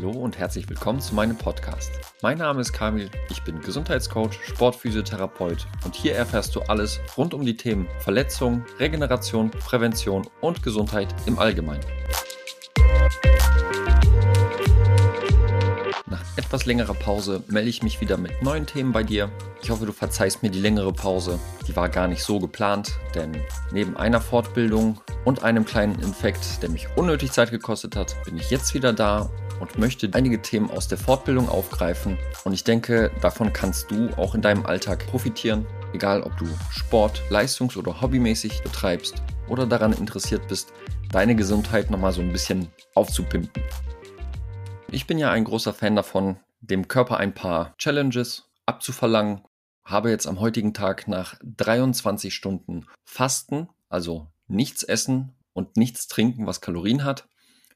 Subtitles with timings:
[0.00, 1.92] Hallo und herzlich willkommen zu meinem Podcast.
[2.22, 7.44] Mein Name ist Kamil, ich bin Gesundheitscoach, Sportphysiotherapeut und hier erfährst du alles rund um
[7.44, 11.84] die Themen Verletzung, Regeneration, Prävention und Gesundheit im Allgemeinen.
[16.06, 19.30] Nach etwas längerer Pause melde ich mich wieder mit neuen Themen bei dir.
[19.62, 21.38] Ich hoffe, du verzeihst mir die längere Pause.
[21.68, 23.36] Die war gar nicht so geplant, denn
[23.70, 28.50] neben einer Fortbildung und einem kleinen Infekt, der mich unnötig Zeit gekostet hat, bin ich
[28.50, 29.28] jetzt wieder da
[29.60, 32.18] und möchte einige Themen aus der Fortbildung aufgreifen.
[32.44, 37.22] Und ich denke, davon kannst du auch in deinem Alltag profitieren, egal ob du Sport,
[37.30, 40.72] leistungs- oder hobbymäßig betreibst oder daran interessiert bist,
[41.12, 43.62] deine Gesundheit nochmal so ein bisschen aufzupimpen.
[44.90, 49.42] Ich bin ja ein großer Fan davon, dem Körper ein paar Challenges abzuverlangen.
[49.84, 56.46] Habe jetzt am heutigen Tag nach 23 Stunden Fasten, also nichts essen und nichts trinken,
[56.46, 57.28] was Kalorien hat,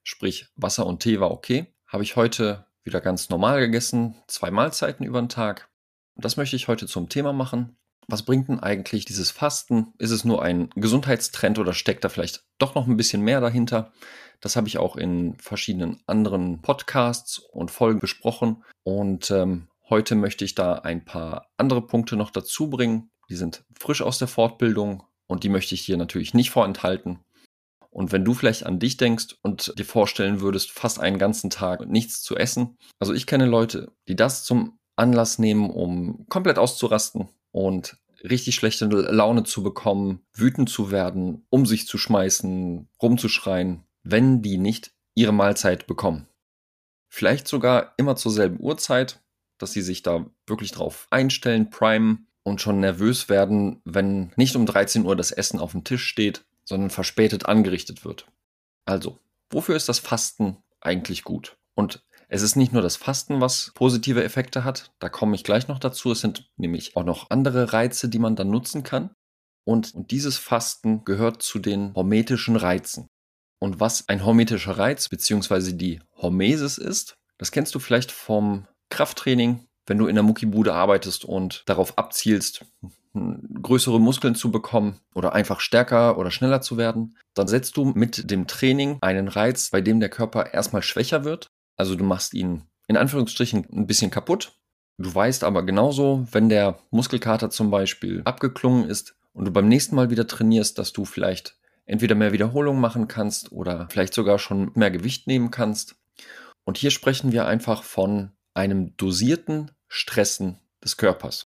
[0.03, 5.07] sprich Wasser und Tee war okay, habe ich heute wieder ganz normal gegessen, zwei Mahlzeiten
[5.07, 5.69] über den Tag.
[6.17, 7.77] Das möchte ich heute zum Thema machen.
[8.09, 9.93] Was bringt denn eigentlich dieses Fasten?
[9.99, 13.93] Ist es nur ein Gesundheitstrend oder steckt da vielleicht doch noch ein bisschen mehr dahinter?
[14.41, 18.65] Das habe ich auch in verschiedenen anderen Podcasts und Folgen besprochen.
[18.83, 23.13] Und ähm, heute möchte ich da ein paar andere Punkte noch dazu bringen.
[23.31, 27.21] Die sind frisch aus der Fortbildung und die möchte ich dir natürlich nicht vorenthalten.
[27.95, 31.87] Und wenn du vielleicht an dich denkst und dir vorstellen würdest, fast einen ganzen Tag
[31.87, 32.77] nichts zu essen.
[32.99, 38.87] Also ich kenne Leute, die das zum Anlass nehmen, um komplett auszurasten und richtig schlechte
[38.87, 45.33] Laune zu bekommen, wütend zu werden, um sich zu schmeißen, rumzuschreien wenn die nicht ihre
[45.33, 46.29] Mahlzeit bekommen.
[47.09, 49.21] Vielleicht sogar immer zur selben Uhrzeit,
[49.59, 54.67] dass sie sich da wirklich drauf einstellen, primen und schon nervös werden, wenn nicht um
[54.67, 58.27] 13 Uhr das Essen auf dem Tisch steht, sondern verspätet angerichtet wird.
[58.85, 59.19] Also,
[59.51, 61.57] wofür ist das Fasten eigentlich gut?
[61.75, 65.69] Und es ist nicht nur das Fasten, was positive Effekte hat, da komme ich gleich
[65.69, 66.13] noch dazu.
[66.13, 69.11] Es sind nämlich auch noch andere Reize, die man dann nutzen kann.
[69.65, 73.09] Und, und dieses Fasten gehört zu den hormetischen Reizen.
[73.61, 75.73] Und was ein hormetischer Reiz bzw.
[75.73, 81.25] die Hormesis ist, das kennst du vielleicht vom Krafttraining, wenn du in der Muckibude arbeitest
[81.25, 82.65] und darauf abzielst,
[83.15, 88.31] größere Muskeln zu bekommen oder einfach stärker oder schneller zu werden, dann setzt du mit
[88.31, 91.49] dem Training einen Reiz, bei dem der Körper erstmal schwächer wird.
[91.77, 94.53] Also du machst ihn in Anführungsstrichen ein bisschen kaputt.
[94.99, 99.97] Du weißt aber genauso, wenn der Muskelkater zum Beispiel abgeklungen ist und du beim nächsten
[99.97, 101.57] Mal wieder trainierst, dass du vielleicht
[101.87, 105.97] entweder mehr Wiederholungen machen kannst oder vielleicht sogar schon mehr Gewicht nehmen kannst.
[106.65, 111.47] Und hier sprechen wir einfach von einem dosierten Stressen des Körpers.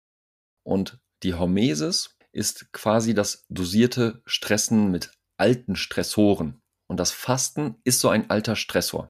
[0.64, 6.60] Und die Hormesis ist quasi das dosierte Stressen mit alten Stressoren.
[6.88, 9.08] Und das Fasten ist so ein alter Stressor.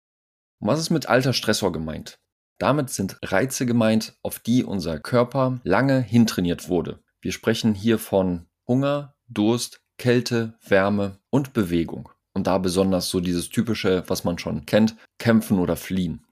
[0.61, 2.19] Und was ist mit alter Stressor gemeint?
[2.59, 7.03] Damit sind Reize gemeint, auf die unser Körper lange hintrainiert wurde.
[7.21, 12.11] Wir sprechen hier von Hunger, Durst, Kälte, Wärme und Bewegung.
[12.33, 16.26] Und da besonders so dieses typische, was man schon kennt, kämpfen oder fliehen.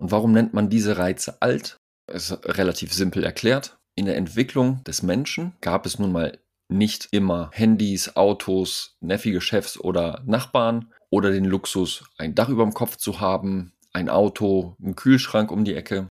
[0.00, 1.76] Und warum nennt man diese Reize alt?
[2.06, 3.78] Es ist relativ simpel erklärt.
[3.94, 6.38] In der Entwicklung des Menschen gab es nun mal
[6.70, 12.72] nicht immer Handys, Autos, neffige Chefs oder Nachbarn oder den Luxus, ein Dach über dem
[12.72, 16.08] Kopf zu haben, ein Auto, einen Kühlschrank um die Ecke,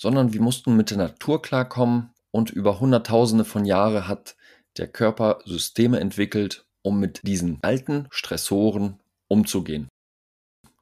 [0.00, 4.36] sondern wir mussten mit der Natur klarkommen und über Hunderttausende von Jahren hat
[4.76, 9.88] der Körper Systeme entwickelt, um mit diesen alten Stressoren umzugehen.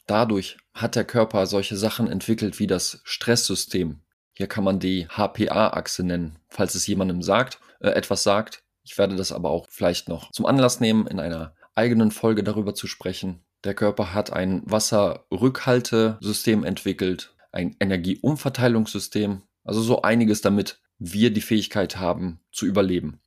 [0.06, 4.00] Dadurch hat der Körper solche Sachen entwickelt wie das Stresssystem.
[4.34, 8.62] Hier kann man die HPA-Achse nennen, falls es jemandem sagt, äh, etwas sagt.
[8.84, 12.74] Ich werde das aber auch vielleicht noch zum Anlass nehmen, in einer eigenen Folge darüber
[12.74, 13.44] zu sprechen.
[13.64, 21.98] Der Körper hat ein Wasserrückhaltesystem entwickelt, ein Energieumverteilungssystem, also so einiges, damit wir die Fähigkeit
[21.98, 23.20] haben zu überleben.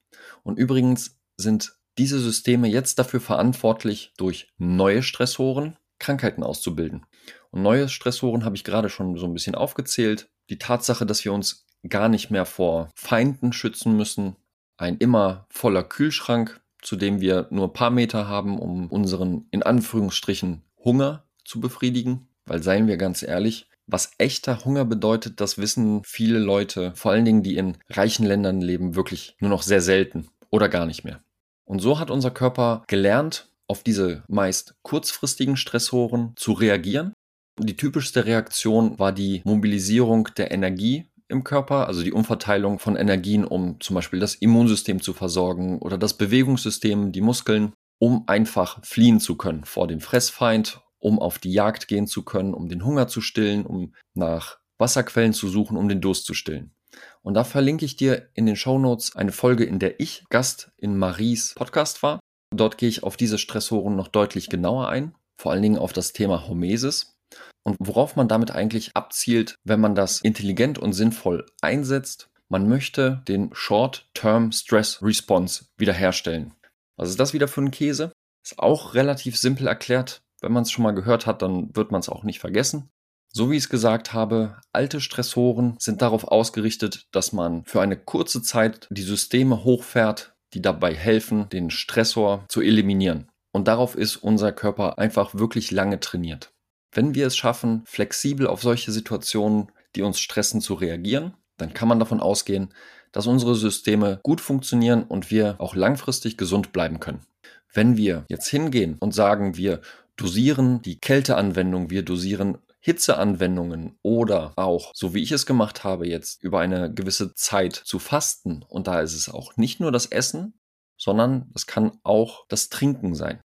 [0.43, 7.05] Und übrigens sind diese Systeme jetzt dafür verantwortlich, durch neue Stressoren Krankheiten auszubilden.
[7.51, 10.29] Und neue Stressoren habe ich gerade schon so ein bisschen aufgezählt.
[10.49, 14.35] Die Tatsache, dass wir uns gar nicht mehr vor Feinden schützen müssen,
[14.77, 19.63] ein immer voller Kühlschrank, zu dem wir nur ein paar Meter haben, um unseren in
[19.63, 22.27] Anführungsstrichen Hunger zu befriedigen.
[22.45, 27.25] Weil seien wir ganz ehrlich, was echter Hunger bedeutet, das wissen viele Leute, vor allen
[27.25, 31.21] Dingen die in reichen Ländern leben, wirklich nur noch sehr selten oder gar nicht mehr.
[31.65, 37.13] Und so hat unser Körper gelernt, auf diese meist kurzfristigen Stressoren zu reagieren.
[37.59, 43.45] Die typischste Reaktion war die Mobilisierung der Energie im Körper, also die Umverteilung von Energien,
[43.45, 49.19] um zum Beispiel das Immunsystem zu versorgen oder das Bewegungssystem, die Muskeln, um einfach fliehen
[49.19, 53.07] zu können vor dem Fressfeind um auf die Jagd gehen zu können, um den Hunger
[53.07, 56.73] zu stillen, um nach Wasserquellen zu suchen, um den Durst zu stillen.
[57.21, 60.71] Und da verlinke ich dir in den Show Notes eine Folge, in der ich Gast
[60.77, 62.19] in Maries Podcast war.
[62.57, 66.13] Dort gehe ich auf diese Stressoren noch deutlich genauer ein, vor allen Dingen auf das
[66.13, 67.17] Thema Hormesis
[67.63, 72.29] und worauf man damit eigentlich abzielt, wenn man das intelligent und sinnvoll einsetzt.
[72.47, 76.53] Man möchte den Short-Term Stress Response wiederherstellen.
[76.95, 78.11] Was ist das wieder für ein Käse?
[78.43, 80.21] Ist auch relativ simpel erklärt.
[80.41, 82.89] Wenn man es schon mal gehört hat, dann wird man es auch nicht vergessen.
[83.33, 87.97] So wie ich es gesagt habe, alte Stressoren sind darauf ausgerichtet, dass man für eine
[87.97, 93.29] kurze Zeit die Systeme hochfährt, die dabei helfen, den Stressor zu eliminieren.
[93.51, 96.53] Und darauf ist unser Körper einfach wirklich lange trainiert.
[96.93, 101.89] Wenn wir es schaffen, flexibel auf solche Situationen, die uns stressen, zu reagieren, dann kann
[101.89, 102.73] man davon ausgehen,
[103.11, 107.25] dass unsere Systeme gut funktionieren und wir auch langfristig gesund bleiben können.
[107.73, 109.81] Wenn wir jetzt hingehen und sagen, wir
[110.15, 116.43] dosieren die Kälteanwendung, wir dosieren Hitzeanwendungen oder auch, so wie ich es gemacht habe, jetzt
[116.43, 118.63] über eine gewisse Zeit zu fasten.
[118.69, 120.53] Und da ist es auch nicht nur das Essen,
[120.95, 123.41] sondern es kann auch das Trinken sein.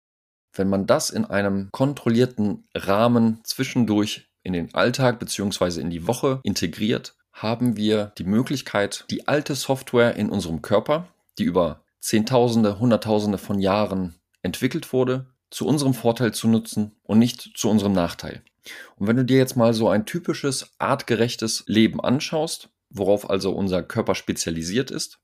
[0.54, 5.82] Wenn man das in einem kontrollierten Rahmen zwischendurch in den Alltag bzw.
[5.82, 11.10] in die Woche integriert, haben wir die Möglichkeit, die alte Software in unserem Körper,
[11.40, 17.52] die über Zehntausende, Hunderttausende von Jahren entwickelt wurde, zu unserem Vorteil zu nutzen und nicht
[17.58, 18.42] zu unserem Nachteil.
[18.96, 23.84] Und wenn du dir jetzt mal so ein typisches artgerechtes Leben anschaust, worauf also unser
[23.84, 25.20] Körper spezialisiert ist,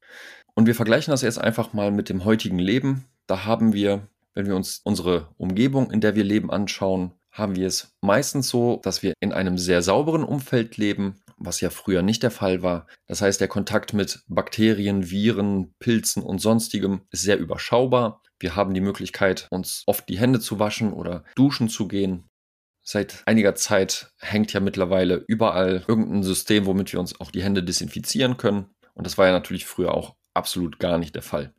[0.53, 4.47] und wir vergleichen das jetzt einfach mal mit dem heutigen Leben, da haben wir, wenn
[4.47, 9.03] wir uns unsere Umgebung, in der wir leben, anschauen, haben wir es meistens so, dass
[9.03, 12.87] wir in einem sehr sauberen Umfeld leben, was ja früher nicht der Fall war.
[13.07, 18.21] Das heißt, der Kontakt mit Bakterien, Viren, Pilzen und sonstigem ist sehr überschaubar.
[18.39, 22.27] Wir haben die Möglichkeit, uns oft die Hände zu waschen oder duschen zu gehen.
[22.83, 27.63] Seit einiger Zeit hängt ja mittlerweile überall irgendein System, womit wir uns auch die Hände
[27.63, 28.65] desinfizieren können.
[28.95, 31.53] Und das war ja natürlich früher auch absolut gar nicht der Fall.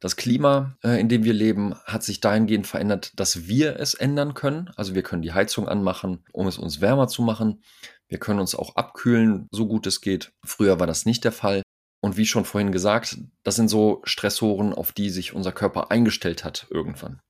[0.00, 4.34] Das Klima, äh, in dem wir leben, hat sich dahingehend verändert, dass wir es ändern
[4.34, 4.70] können.
[4.76, 7.62] Also wir können die Heizung anmachen, um es uns wärmer zu machen.
[8.08, 10.32] Wir können uns auch abkühlen, so gut es geht.
[10.44, 11.62] Früher war das nicht der Fall.
[12.00, 16.44] Und wie schon vorhin gesagt, das sind so Stressoren, auf die sich unser Körper eingestellt
[16.44, 17.20] hat irgendwann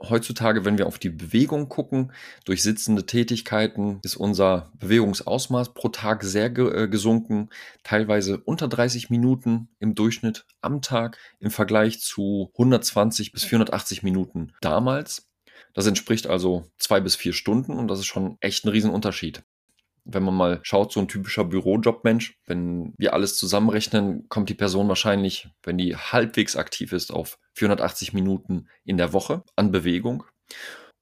[0.00, 2.12] heutzutage, wenn wir auf die Bewegung gucken,
[2.44, 7.50] durch sitzende Tätigkeiten ist unser Bewegungsausmaß pro Tag sehr ge äh, gesunken,
[7.82, 14.52] teilweise unter 30 Minuten im Durchschnitt am Tag im Vergleich zu 120 bis 480 Minuten
[14.60, 15.28] damals.
[15.74, 19.42] Das entspricht also zwei bis vier Stunden und das ist schon echt ein Riesenunterschied
[20.06, 24.88] wenn man mal schaut, so ein typischer Bürojobmensch, wenn wir alles zusammenrechnen, kommt die Person
[24.88, 30.24] wahrscheinlich, wenn die halbwegs aktiv ist, auf 480 Minuten in der Woche an Bewegung.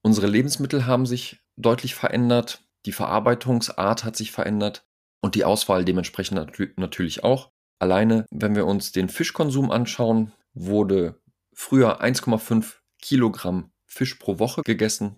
[0.01, 4.85] Unsere Lebensmittel haben sich deutlich verändert, die Verarbeitungsart hat sich verändert
[5.21, 7.51] und die Auswahl dementsprechend natürlich auch.
[7.79, 11.19] Alleine, wenn wir uns den Fischkonsum anschauen, wurde
[11.53, 15.15] früher 1,5 Kilogramm Fisch pro Woche gegessen.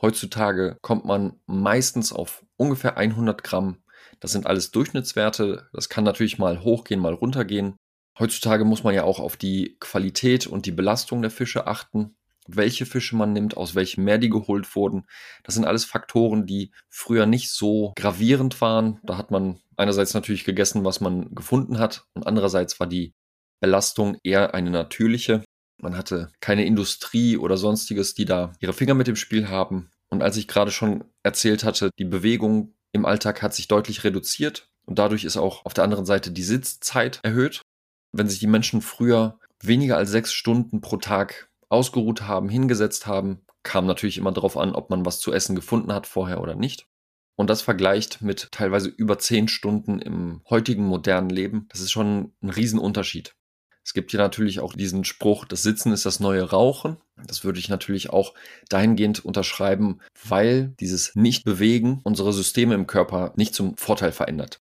[0.00, 3.82] Heutzutage kommt man meistens auf ungefähr 100 Gramm.
[4.20, 5.68] Das sind alles Durchschnittswerte.
[5.72, 7.76] Das kann natürlich mal hochgehen, mal runtergehen.
[8.18, 12.16] Heutzutage muss man ja auch auf die Qualität und die Belastung der Fische achten.
[12.46, 15.06] Welche Fische man nimmt, aus welchem Meer die geholt wurden.
[15.42, 19.00] Das sind alles Faktoren, die früher nicht so gravierend waren.
[19.02, 23.14] Da hat man einerseits natürlich gegessen, was man gefunden hat und andererseits war die
[23.60, 25.42] Belastung eher eine natürliche.
[25.78, 29.90] Man hatte keine Industrie oder sonstiges, die da ihre Finger mit dem Spiel haben.
[30.10, 34.70] Und als ich gerade schon erzählt hatte, die Bewegung im Alltag hat sich deutlich reduziert
[34.84, 37.62] und dadurch ist auch auf der anderen Seite die Sitzzeit erhöht.
[38.12, 43.44] Wenn sich die Menschen früher weniger als sechs Stunden pro Tag ausgeruht haben, hingesetzt haben,
[43.62, 46.86] kam natürlich immer darauf an, ob man was zu essen gefunden hat vorher oder nicht.
[47.36, 52.32] Und das vergleicht mit teilweise über zehn Stunden im heutigen modernen Leben, das ist schon
[52.40, 53.34] ein Riesenunterschied.
[53.86, 56.96] Es gibt ja natürlich auch diesen Spruch, das Sitzen ist das neue Rauchen.
[57.24, 58.34] Das würde ich natürlich auch
[58.68, 64.58] dahingehend unterschreiben, weil dieses Nicht-Bewegen unsere Systeme im Körper nicht zum Vorteil verändert.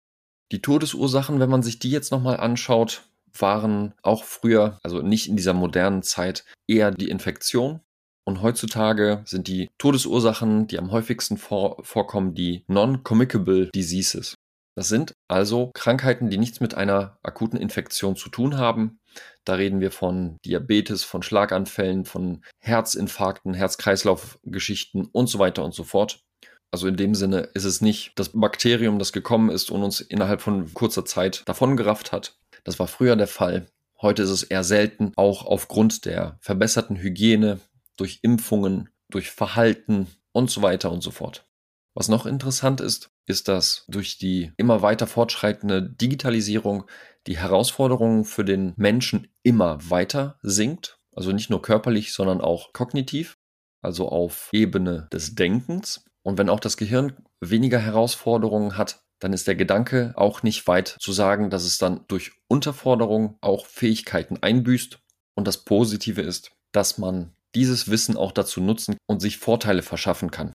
[0.50, 5.36] Die Todesursachen, wenn man sich die jetzt nochmal anschaut, waren auch früher, also nicht in
[5.36, 7.78] dieser modernen Zeit, eher die Infektion.
[8.24, 14.34] Und heutzutage sind die Todesursachen, die am häufigsten vor vorkommen, die Non-Communicable Diseases.
[14.74, 19.00] Das sind also Krankheiten, die nichts mit einer akuten Infektion zu tun haben.
[19.44, 25.84] Da reden wir von Diabetes, von Schlaganfällen, von Herzinfarkten, Herz-Kreislauf-Geschichten und so weiter und so
[25.84, 26.24] fort.
[26.70, 30.40] Also in dem Sinne ist es nicht das Bakterium, das gekommen ist und uns innerhalb
[30.40, 32.38] von kurzer Zeit davongerafft hat.
[32.64, 33.66] Das war früher der Fall.
[34.00, 37.60] Heute ist es eher selten, auch aufgrund der verbesserten Hygiene,
[37.96, 41.46] durch Impfungen, durch Verhalten, und so weiter und so fort.
[41.94, 46.84] Was noch interessant ist, ist, dass durch die immer weiter fortschreitende Digitalisierung
[47.26, 50.98] die Herausforderung für den Menschen immer weiter sinkt.
[51.14, 53.36] Also nicht nur körperlich, sondern auch kognitiv,
[53.82, 56.04] also auf Ebene des Denkens.
[56.22, 60.96] Und wenn auch das Gehirn weniger Herausforderungen hat, dann ist der Gedanke auch nicht weit
[61.00, 64.98] zu sagen, dass es dann durch Unterforderung auch Fähigkeiten einbüßt.
[65.34, 70.30] Und das Positive ist, dass man dieses Wissen auch dazu nutzen und sich Vorteile verschaffen
[70.30, 70.52] kann.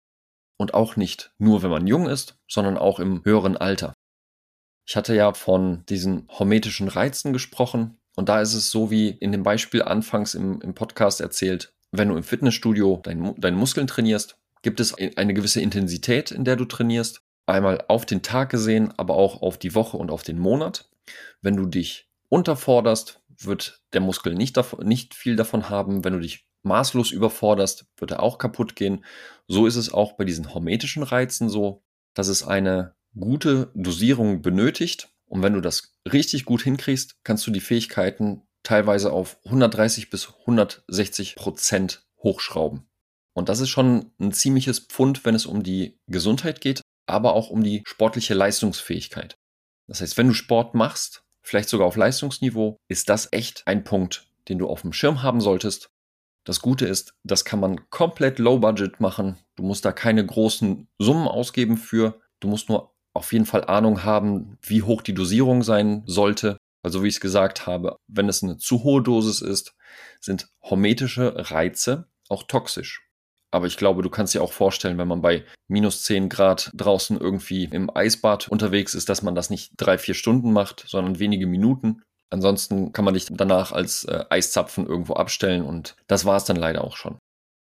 [0.58, 3.94] Und auch nicht nur, wenn man jung ist, sondern auch im höheren Alter.
[4.88, 7.98] Ich hatte ja von diesen hormetischen Reizen gesprochen.
[8.16, 12.10] Und da ist es so wie in dem Beispiel anfangs im, im Podcast erzählt, wenn
[12.10, 16.66] du im Fitnessstudio dein, deine Muskeln trainierst, gibt es eine gewisse Intensität, in der du
[16.66, 17.22] trainierst.
[17.46, 20.90] Einmal auf den Tag gesehen, aber auch auf die Woche und auf den Monat.
[21.42, 26.04] Wenn du dich unterforderst, wird der Muskel nicht, davon, nicht viel davon haben.
[26.04, 29.06] Wenn du dich maßlos überforderst, wird er auch kaputt gehen.
[29.48, 31.84] So ist es auch bei diesen hormetischen Reizen so,
[32.14, 35.10] dass es eine gute Dosierung benötigt.
[35.26, 40.30] Und wenn du das richtig gut hinkriegst, kannst du die Fähigkeiten teilweise auf 130 bis
[40.42, 42.88] 160 Prozent hochschrauben.
[43.34, 47.50] Und das ist schon ein ziemliches Pfund, wenn es um die Gesundheit geht, aber auch
[47.50, 49.38] um die sportliche Leistungsfähigkeit.
[49.88, 54.30] Das heißt, wenn du Sport machst, vielleicht sogar auf Leistungsniveau, ist das echt ein Punkt,
[54.50, 55.90] den du auf dem Schirm haben solltest.
[56.48, 59.36] Das Gute ist, das kann man komplett low budget machen.
[59.58, 62.22] Du musst da keine großen Summen ausgeben für.
[62.40, 66.56] Du musst nur auf jeden Fall Ahnung haben, wie hoch die Dosierung sein sollte.
[66.84, 69.76] Also wie ich es gesagt habe, wenn es eine zu hohe Dosis ist,
[70.22, 73.06] sind hormetische Reize auch toxisch.
[73.52, 77.20] Aber ich glaube, du kannst dir auch vorstellen, wenn man bei minus 10 Grad draußen
[77.20, 81.46] irgendwie im Eisbad unterwegs ist, dass man das nicht drei, vier Stunden macht, sondern wenige
[81.46, 82.04] Minuten.
[82.30, 86.58] Ansonsten kann man dich danach als äh, Eiszapfen irgendwo abstellen und das war es dann
[86.58, 87.18] leider auch schon.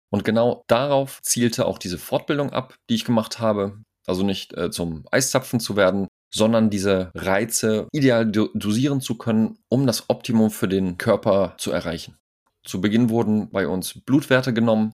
[0.09, 3.77] Und genau darauf zielte auch diese Fortbildung ab, die ich gemacht habe.
[4.07, 9.57] Also nicht äh, zum Eiszapfen zu werden, sondern diese Reize ideal do dosieren zu können,
[9.69, 12.17] um das Optimum für den Körper zu erreichen.
[12.63, 14.91] Zu Beginn wurden bei uns Blutwerte genommen.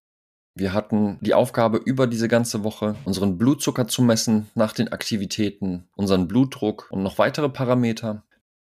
[0.56, 5.88] Wir hatten die Aufgabe, über diese ganze Woche unseren Blutzucker zu messen nach den Aktivitäten,
[5.96, 8.22] unseren Blutdruck und noch weitere Parameter.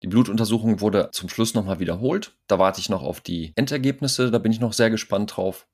[0.03, 2.35] Die Blutuntersuchung wurde zum Schluss nochmal wiederholt.
[2.47, 5.65] Da warte ich noch auf die Endergebnisse, da bin ich noch sehr gespannt drauf.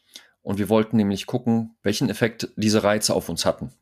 [0.42, 3.74] Und wir wollten nämlich gucken, welchen Effekt diese Reize auf uns hatten.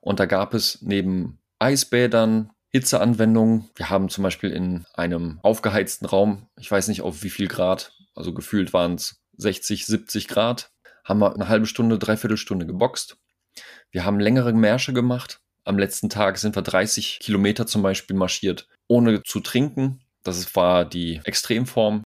[0.00, 6.48] Und da gab es neben Eisbädern, Hitzeanwendungen, wir haben zum Beispiel in einem aufgeheizten Raum,
[6.58, 10.72] ich weiß nicht auf wie viel Grad, also gefühlt waren es 60, 70 Grad,
[11.04, 13.16] haben wir eine halbe Stunde, dreiviertel Stunde geboxt.
[13.92, 15.40] Wir haben längere Märsche gemacht.
[15.66, 20.00] Am letzten Tag sind wir 30 Kilometer zum Beispiel marschiert ohne zu trinken.
[20.22, 22.02] Das war die Extremform.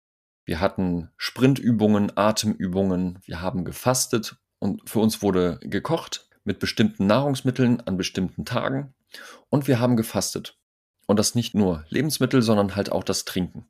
[0.45, 7.81] Wir hatten Sprintübungen, Atemübungen, wir haben gefastet und für uns wurde gekocht mit bestimmten Nahrungsmitteln
[7.81, 8.93] an bestimmten Tagen
[9.49, 10.57] und wir haben gefastet.
[11.07, 13.67] Und das nicht nur Lebensmittel, sondern halt auch das Trinken.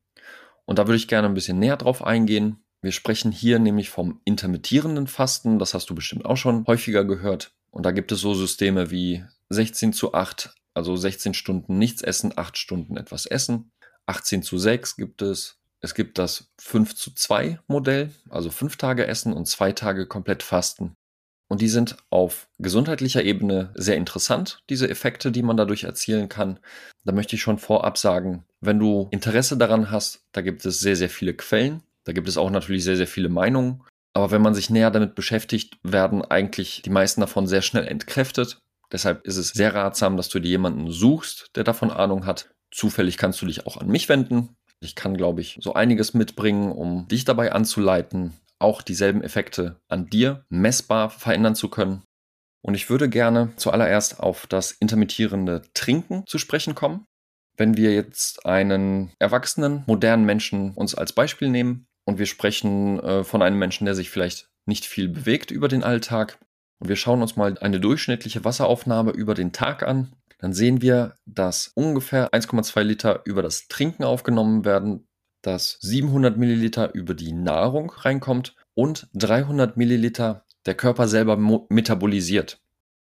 [0.65, 2.63] Und da würde ich gerne ein bisschen näher drauf eingehen.
[2.81, 7.51] Wir sprechen hier nämlich vom intermittierenden Fasten, das hast du bestimmt auch schon häufiger gehört.
[7.71, 12.33] Und da gibt es so Systeme wie 16 zu 8, also 16 Stunden nichts essen,
[12.35, 13.71] 8 Stunden etwas essen.
[14.05, 15.57] 18 zu 6 gibt es.
[15.79, 20.43] Es gibt das 5 zu 2 Modell, also 5 Tage essen und 2 Tage komplett
[20.43, 20.95] fasten.
[21.49, 26.59] Und die sind auf gesundheitlicher Ebene sehr interessant, diese Effekte, die man dadurch erzielen kann.
[27.05, 30.95] Da möchte ich schon vorab sagen, wenn du Interesse daran hast, da gibt es sehr,
[30.95, 31.83] sehr viele Quellen.
[32.03, 33.83] Da gibt es auch natürlich sehr, sehr viele Meinungen.
[34.13, 38.59] Aber wenn man sich näher damit beschäftigt, werden eigentlich die meisten davon sehr schnell entkräftet.
[38.91, 42.49] Deshalb ist es sehr ratsam, dass du dir jemanden suchst, der davon Ahnung hat.
[42.71, 44.55] Zufällig kannst du dich auch an mich wenden.
[44.79, 50.07] Ich kann, glaube ich, so einiges mitbringen, um dich dabei anzuleiten, auch dieselben Effekte an
[50.07, 52.03] dir messbar verändern zu können.
[52.61, 57.05] Und ich würde gerne zuallererst auf das intermittierende Trinken zu sprechen kommen.
[57.55, 63.23] Wenn wir jetzt einen erwachsenen, modernen Menschen uns als Beispiel nehmen und wir sprechen äh,
[63.23, 66.39] von einem Menschen, der sich vielleicht nicht viel bewegt über den Alltag,
[66.79, 71.15] und wir schauen uns mal eine durchschnittliche Wasseraufnahme über den Tag an, dann sehen wir,
[71.25, 75.07] dass ungefähr 1,2 Liter über das Trinken aufgenommen werden,
[75.41, 81.37] dass 700 Milliliter über die Nahrung reinkommt und 300 Milliliter der Körper selber
[81.69, 82.61] metabolisiert.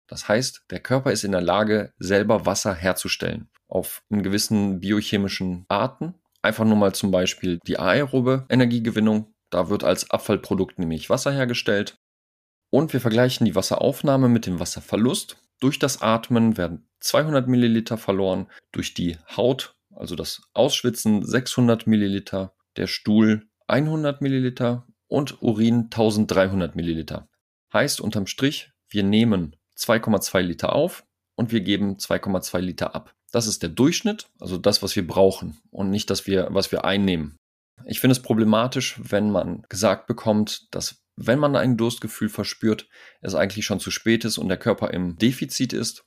[0.07, 5.65] Das heißt, der Körper ist in der Lage, selber Wasser herzustellen auf einen gewissen biochemischen
[5.69, 6.15] Arten.
[6.41, 9.33] Einfach nur mal zum Beispiel die aerobe Energiegewinnung.
[9.51, 11.98] Da wird als Abfallprodukt nämlich Wasser hergestellt.
[12.69, 15.37] Und wir vergleichen die Wasseraufnahme mit dem Wasserverlust.
[15.59, 22.53] Durch das Atmen werden 200 Milliliter verloren, durch die Haut, also das Ausschwitzen 600 Milliliter,
[22.77, 27.27] der Stuhl 100 Milliliter und Urin 1300 Milliliter.
[27.73, 33.13] Heißt unterm Strich wir nehmen 2,2 Liter auf und wir geben 2,2 Liter ab.
[33.31, 37.37] Das ist der Durchschnitt, also das, was wir brauchen und nicht das, was wir einnehmen.
[37.85, 42.87] Ich finde es problematisch, wenn man gesagt bekommt, dass wenn man ein Durstgefühl verspürt,
[43.21, 46.05] es eigentlich schon zu spät ist und der Körper im Defizit ist.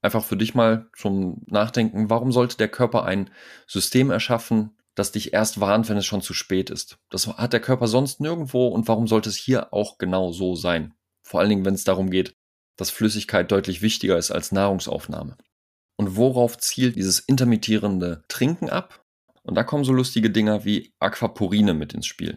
[0.00, 3.30] Einfach für dich mal zum Nachdenken, warum sollte der Körper ein
[3.66, 6.98] System erschaffen, das dich erst warnt, wenn es schon zu spät ist?
[7.10, 10.94] Das hat der Körper sonst nirgendwo und warum sollte es hier auch genau so sein?
[11.22, 12.34] Vor allen Dingen, wenn es darum geht,
[12.76, 15.36] dass Flüssigkeit deutlich wichtiger ist als Nahrungsaufnahme.
[15.96, 19.04] Und worauf zielt dieses intermittierende Trinken ab?
[19.42, 22.36] Und da kommen so lustige Dinger wie Aquaporine mit ins Spiel.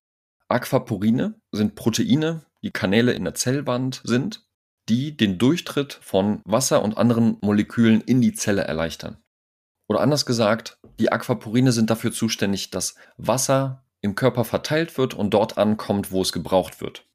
[0.50, 4.46] Aquaporine sind Proteine, die Kanäle in der Zellwand sind,
[4.90, 9.18] die den Durchtritt von Wasser und anderen Molekülen in die Zelle erleichtern.
[9.90, 15.34] Oder anders gesagt, die Aquaporine sind dafür zuständig, dass Wasser im Körper verteilt wird und
[15.34, 17.06] dort ankommt, wo es gebraucht wird.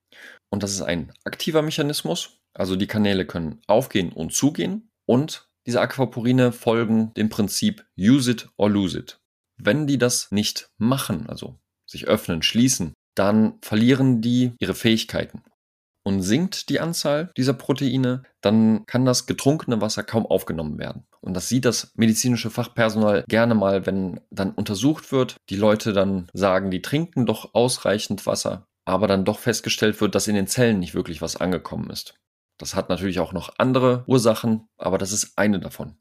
[0.51, 5.81] Und das ist ein aktiver Mechanismus, also die Kanäle können aufgehen und zugehen und diese
[5.81, 9.21] Aquaporine folgen dem Prinzip use it or lose it.
[9.57, 15.43] Wenn die das nicht machen, also sich öffnen, schließen, dann verlieren die ihre Fähigkeiten.
[16.05, 21.07] Und sinkt die Anzahl dieser Proteine, dann kann das getrunkene Wasser kaum aufgenommen werden.
[21.21, 25.37] Und das sieht das medizinische Fachpersonal gerne mal, wenn dann untersucht wird.
[25.49, 30.27] Die Leute dann sagen, die trinken doch ausreichend Wasser, aber dann doch festgestellt wird, dass
[30.27, 32.15] in den Zellen nicht wirklich was angekommen ist.
[32.59, 35.97] Das hat natürlich auch noch andere Ursachen, aber das ist eine davon.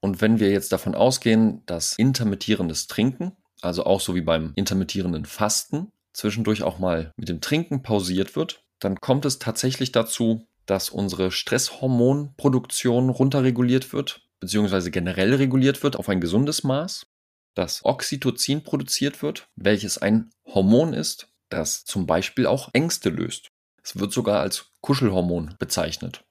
[0.00, 5.24] Und wenn wir jetzt davon ausgehen, dass intermittierendes Trinken, also auch so wie beim intermittierenden
[5.24, 10.90] Fasten, zwischendurch auch mal mit dem Trinken pausiert wird, dann kommt es tatsächlich dazu, dass
[10.90, 17.06] unsere Stresshormonproduktion runterreguliert wird, beziehungsweise generell reguliert wird auf ein gesundes Maß,
[17.54, 23.48] dass Oxytocin produziert wird, welches ein Hormon ist, das zum Beispiel auch Ängste löst.
[23.82, 26.24] Es wird sogar als Kuschelhormon bezeichnet.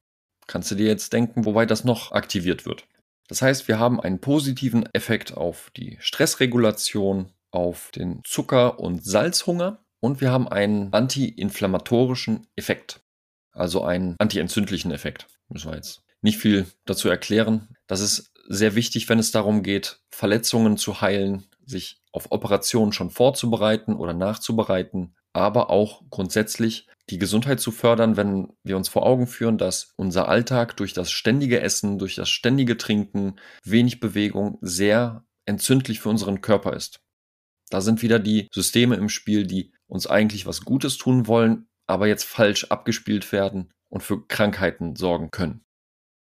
[0.47, 2.87] Kannst du dir jetzt denken, wobei das noch aktiviert wird?
[3.27, 9.83] Das heißt, wir haben einen positiven Effekt auf die Stressregulation, auf den Zucker- und Salzhunger
[9.99, 13.01] und wir haben einen antiinflammatorischen Effekt,
[13.51, 15.27] also einen antientzündlichen Effekt.
[15.49, 17.75] Müssen wir jetzt nicht viel dazu erklären.
[17.87, 23.09] Das ist sehr wichtig, wenn es darum geht, Verletzungen zu heilen, sich auf Operationen schon
[23.09, 29.27] vorzubereiten oder nachzubereiten, aber auch grundsätzlich die Gesundheit zu fördern, wenn wir uns vor Augen
[29.27, 35.23] führen, dass unser Alltag durch das ständige Essen, durch das ständige Trinken, wenig Bewegung sehr
[35.45, 37.01] entzündlich für unseren Körper ist.
[37.71, 42.07] Da sind wieder die Systeme im Spiel, die uns eigentlich was Gutes tun wollen, aber
[42.07, 45.63] jetzt falsch abgespielt werden und für Krankheiten sorgen können.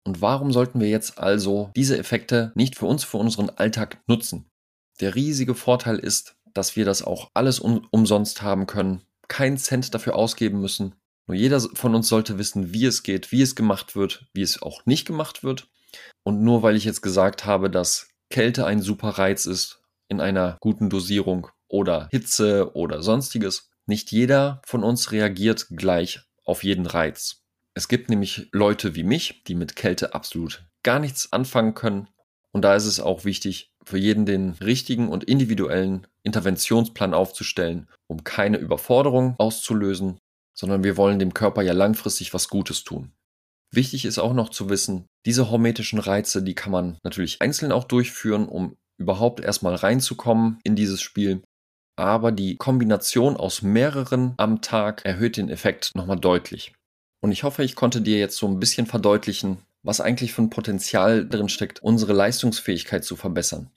[0.05, 4.49] Und warum sollten wir jetzt also diese Effekte nicht für uns, für unseren Alltag nutzen?
[5.01, 9.93] Der riesige Vorteil ist, dass wir das auch alles um, umsonst haben können, keinen Cent
[9.93, 10.95] dafür ausgeben müssen.
[11.27, 14.61] Nur jeder von uns sollte wissen, wie es geht, wie es gemacht wird, wie es
[14.61, 15.67] auch nicht gemacht wird.
[16.23, 20.57] Und nur weil ich jetzt gesagt habe, dass Kälte ein super Reiz ist, in einer
[20.59, 23.69] guten Dosierung oder Hitze oder sonstiges.
[23.85, 27.41] Nicht jeder von uns reagiert gleich auf jeden Reiz.
[27.73, 32.07] Es gibt nämlich Leute wie mich, die mit Kälte absolut gar nichts anfangen können.
[32.51, 38.23] Und da ist es auch wichtig, für jeden den richtigen und individuellen Interventionsplan aufzustellen, um
[38.23, 40.19] keine Überforderung auszulösen,
[40.53, 43.11] sondern wir wollen dem Körper ja langfristig was Gutes tun.
[43.71, 47.83] Wichtig ist auch noch zu wissen, diese hormetischen Reize, die kann man natürlich einzeln auch
[47.83, 51.41] durchführen, um überhaupt erstmal reinzukommen in dieses Spiel.
[51.97, 56.73] Aber die Kombination aus mehreren am Tag erhöht den Effekt nochmal deutlich.
[57.21, 60.49] Und ich hoffe, ich konnte dir jetzt so ein bisschen verdeutlichen, was eigentlich für ein
[60.49, 63.71] Potenzial drin steckt, unsere Leistungsfähigkeit zu verbessern.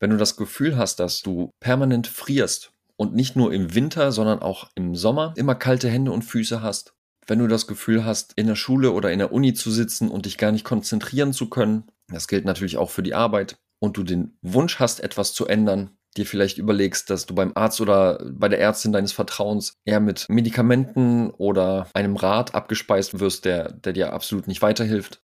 [0.00, 4.40] Wenn du das Gefühl hast, dass du permanent frierst und nicht nur im Winter, sondern
[4.40, 6.94] auch im Sommer immer kalte Hände und Füße hast,
[7.26, 10.26] wenn du das Gefühl hast, in der Schule oder in der Uni zu sitzen und
[10.26, 14.02] dich gar nicht konzentrieren zu können, das gilt natürlich auch für die Arbeit, und du
[14.02, 18.48] den Wunsch hast, etwas zu ändern, dir vielleicht überlegst, dass du beim Arzt oder bei
[18.48, 24.12] der Ärztin deines Vertrauens eher mit Medikamenten oder einem Rat abgespeist wirst, der, der dir
[24.12, 25.22] absolut nicht weiterhilft,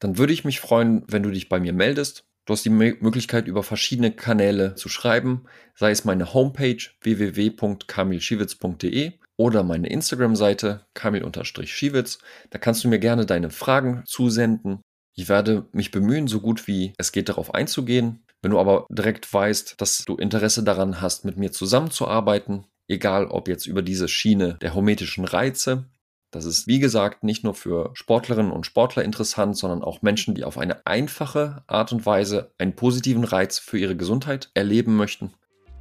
[0.00, 2.24] dann würde ich mich freuen, wenn du dich bei mir meldest.
[2.44, 5.44] Du hast die Möglichkeit, über verschiedene Kanäle zu schreiben,
[5.76, 12.18] sei es meine Homepage www.kamilschiewitz.de oder meine Instagram-Seite kamil-schiewitz.
[12.50, 14.80] Da kannst du mir gerne deine Fragen zusenden
[15.14, 18.24] ich werde mich bemühen, so gut wie es geht, darauf einzugehen.
[18.40, 23.48] Wenn du aber direkt weißt, dass du Interesse daran hast, mit mir zusammenzuarbeiten, egal ob
[23.48, 25.84] jetzt über diese Schiene der hometischen Reize,
[26.30, 30.44] das ist wie gesagt nicht nur für Sportlerinnen und Sportler interessant, sondern auch Menschen, die
[30.44, 35.34] auf eine einfache Art und Weise einen positiven Reiz für ihre Gesundheit erleben möchten.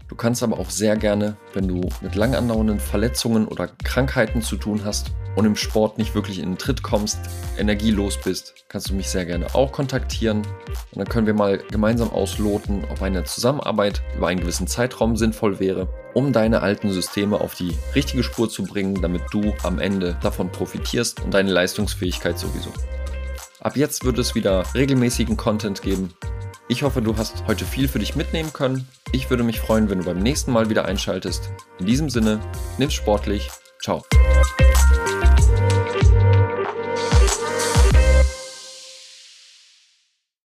[0.09, 4.57] Du kannst aber auch sehr gerne, wenn du mit lang andauernden Verletzungen oder Krankheiten zu
[4.57, 7.19] tun hast und im Sport nicht wirklich in den Tritt kommst,
[7.57, 10.39] energielos bist, kannst du mich sehr gerne auch kontaktieren.
[10.39, 15.59] Und dann können wir mal gemeinsam ausloten, ob eine Zusammenarbeit über einen gewissen Zeitraum sinnvoll
[15.59, 20.17] wäre, um deine alten Systeme auf die richtige Spur zu bringen, damit du am Ende
[20.21, 22.71] davon profitierst und deine Leistungsfähigkeit sowieso.
[23.59, 26.13] Ab jetzt wird es wieder regelmäßigen Content geben.
[26.67, 28.87] Ich hoffe, du hast heute viel für dich mitnehmen können.
[29.11, 31.51] Ich würde mich freuen, wenn du beim nächsten Mal wieder einschaltest.
[31.79, 32.39] In diesem Sinne,
[32.77, 33.49] nimm's sportlich.
[33.81, 34.03] Ciao.